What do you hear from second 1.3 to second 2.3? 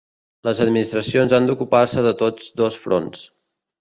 han d’ocupar-se de